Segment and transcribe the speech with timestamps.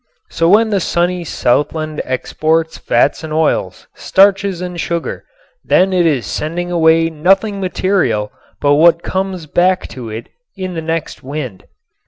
[0.31, 5.25] So when the sunny southland exports fats and oils, starches and sugar,
[5.63, 10.81] it is then sending away nothing material but what comes back to it in the
[10.81, 11.65] next wind.